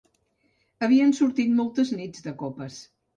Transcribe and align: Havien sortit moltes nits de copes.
Havien 0.87 1.13
sortit 1.17 1.51
moltes 1.59 1.91
nits 1.99 2.25
de 2.29 2.33
copes. 2.41 2.79